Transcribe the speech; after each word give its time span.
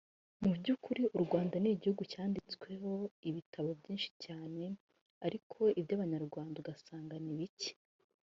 Mu 0.43 0.51
by’ukuri 0.57 1.03
u 1.15 1.17
Rwanda 1.23 1.55
ni 1.59 1.69
igihugu 1.75 2.03
cyanditsweho 2.11 2.91
ibitabo 3.29 3.69
byinshi 3.79 4.09
cyane 4.23 4.63
ariko 5.25 5.59
iby’abanyarwanda 5.79 6.55
ugasanga 6.59 7.15
ni 7.25 7.33
bike 7.39 7.71